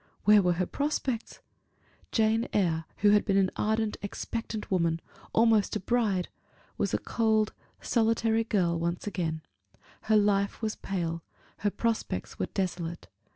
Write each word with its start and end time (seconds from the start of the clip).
where 0.23 0.41
were 0.41 0.53
her 0.53 0.65
prospects? 0.65 1.41
Jane 2.11 2.47
Eyre, 2.53 2.85
who 3.05 3.11
had 3.11 3.23
been 3.23 3.37
an 3.37 3.51
ardent, 3.55 3.97
expectant 4.01 4.71
woman 4.71 4.99
almost 5.31 5.75
a 5.75 5.79
bride 5.79 6.27
was 6.75 6.91
a 6.91 6.97
cold, 6.97 7.53
solitary 7.81 8.43
girl 8.43 8.83
again: 9.05 9.43
her 10.05 10.17
life 10.17 10.59
was 10.59 10.75
pale; 10.75 11.21
her 11.57 11.69
prospects 11.69 12.39
were 12.39 12.47
desolate. 12.47 13.09